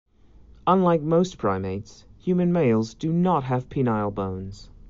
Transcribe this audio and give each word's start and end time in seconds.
Unlike 0.65 1.03
most 1.03 1.37
primates, 1.37 2.05
human 2.17 2.51
males 2.51 2.95
do 2.95 3.13
not 3.13 3.43
have 3.43 3.69
penile 3.69 4.09
bones. 4.11 4.71